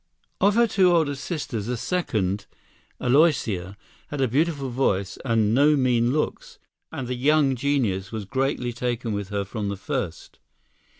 [0.41, 2.47] ]Of her two older sisters the second,
[2.99, 3.77] Aloysia,
[4.07, 6.57] had a beautiful voice and no mean looks,
[6.91, 10.39] and the young genius was greatly taken with her from the first.